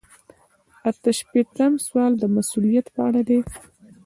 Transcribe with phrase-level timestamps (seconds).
[0.89, 3.39] اته شپیتم سوال د مسؤلیت په اړه دی.